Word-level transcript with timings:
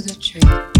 the 0.00 0.14
tree. 0.14 0.75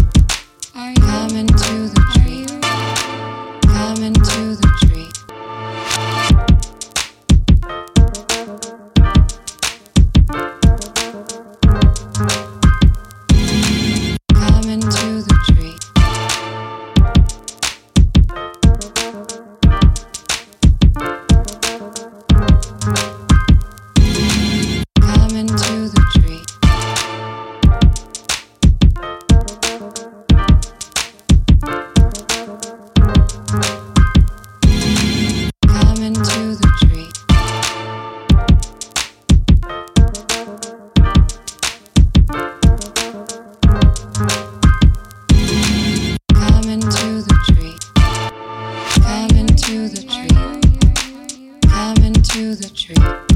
tree. 52.77 53.26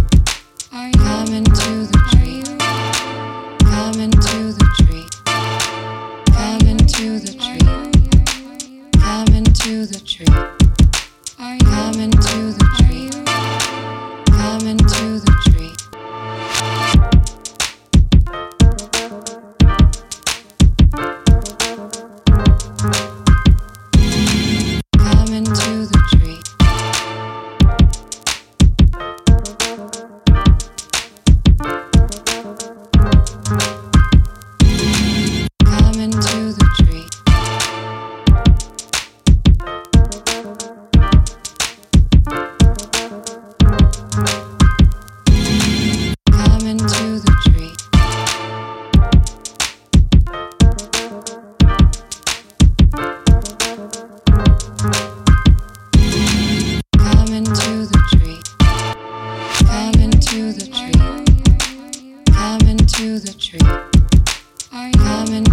Come 65.32 65.46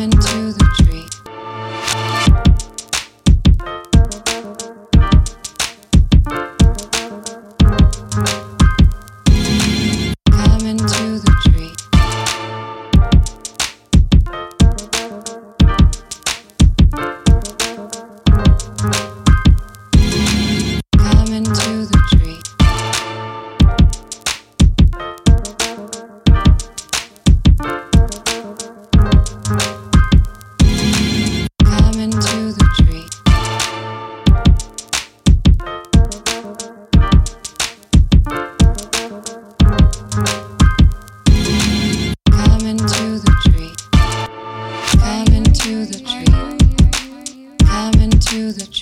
into 0.00 0.52
the 0.52 0.63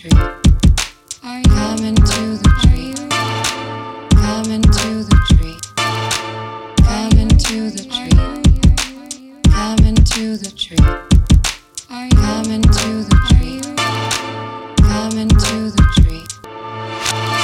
tree. 0.03 0.11
Are 1.23 1.39
you 1.39 1.45
coming 1.45 1.95
to 1.95 2.23
the 2.43 2.51
tree? 2.63 2.93
Coming 4.21 4.63
to 4.63 5.05
the 5.05 5.12